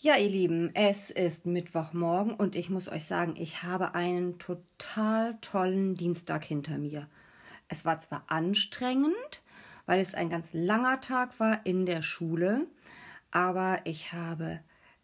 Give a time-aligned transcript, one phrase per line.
[0.00, 5.36] Ja, ihr Lieben, es ist Mittwochmorgen und ich muss euch sagen, ich habe einen total
[5.40, 7.08] tollen Dienstag hinter mir.
[7.66, 9.42] Es war zwar anstrengend,
[9.86, 12.68] weil es ein ganz langer Tag war in der Schule,
[13.32, 14.60] aber ich habe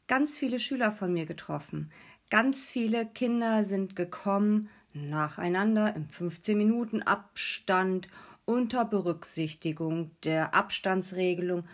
[0.07, 1.91] ganz viele Schüler von mir getroffen.
[2.31, 8.07] Ganz viele Kinder sind gekommen, nacheinander im 15 Minuten Abstand
[8.45, 11.65] unter Berücksichtigung der Abstandsregelung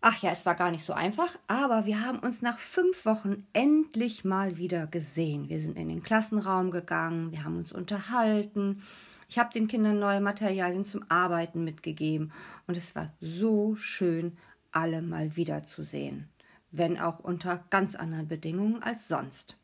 [0.00, 3.46] Ach ja, es war gar nicht so einfach, aber wir haben uns nach fünf Wochen
[3.52, 5.48] endlich mal wieder gesehen.
[5.48, 8.82] Wir sind in den Klassenraum gegangen, wir haben uns unterhalten.
[9.28, 12.32] Ich habe den Kindern neue Materialien zum Arbeiten mitgegeben
[12.68, 14.38] und es war so schön,
[14.70, 16.28] alle mal wiederzusehen.
[16.70, 19.56] Wenn auch unter ganz anderen Bedingungen als sonst.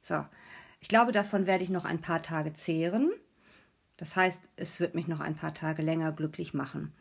[0.00, 0.24] So,
[0.80, 3.12] ich glaube, davon werde ich noch ein paar Tage zehren.
[3.98, 6.94] Das heißt, es wird mich noch ein paar Tage länger glücklich machen.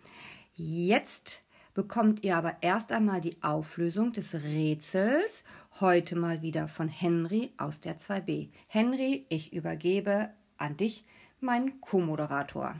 [0.55, 1.44] Jetzt
[1.75, 5.43] bekommt ihr aber erst einmal die Auflösung des Rätsels,
[5.79, 8.49] heute mal wieder von Henry aus der 2b.
[8.67, 11.05] Henry, ich übergebe an dich
[11.41, 12.75] meinen Co-Moderator.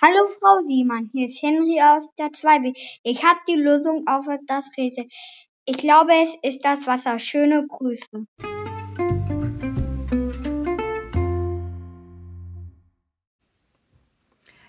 [0.00, 2.72] Hallo Frau Siemann, hier ist Henry aus der 2b.
[3.02, 5.08] Ich habe die Lösung auf das Rätsel.
[5.66, 7.18] Ich glaube, es ist das Wasser.
[7.18, 8.26] Schöne Grüße.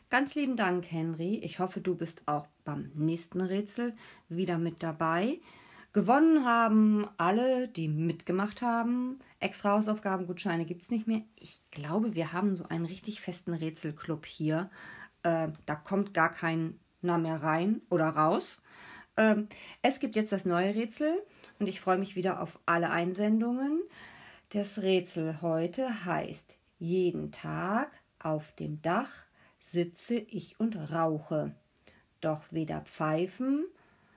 [0.10, 1.36] Ganz lieben Dank, Henry.
[1.44, 3.94] Ich hoffe, du bist auch beim nächsten Rätsel
[4.28, 5.40] wieder mit dabei.
[5.94, 9.20] Gewonnen haben alle, die mitgemacht haben.
[9.40, 11.22] Extra Hausaufgabengutscheine gibt es nicht mehr.
[11.36, 14.72] Ich glaube, wir haben so einen richtig festen Rätselclub hier.
[15.22, 18.58] Äh, da kommt gar keiner mehr rein oder raus.
[19.16, 19.48] Ähm,
[19.84, 21.22] es gibt jetzt das neue Rätsel
[21.60, 23.80] und ich freue mich wieder auf alle Einsendungen.
[24.50, 29.29] Das Rätsel heute heißt jeden Tag auf dem Dach
[29.72, 31.56] sitze ich und rauche,
[32.22, 33.66] doch weder Pfeifen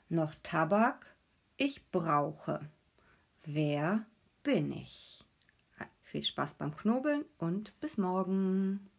[0.08, 1.14] noch Tabak
[1.56, 2.60] ich brauche.
[3.44, 4.04] Wer
[4.42, 5.24] bin ich?
[6.02, 8.90] Viel Spaß beim Knobeln und bis morgen.